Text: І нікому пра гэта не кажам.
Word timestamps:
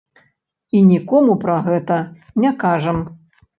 І 0.79 0.81
нікому 0.91 1.35
пра 1.45 1.59
гэта 1.69 2.01
не 2.47 2.55
кажам. 2.67 3.07